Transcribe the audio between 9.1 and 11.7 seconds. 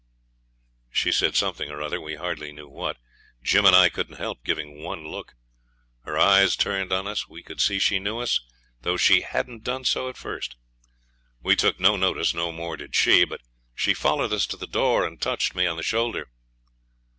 hadn't done so at first. We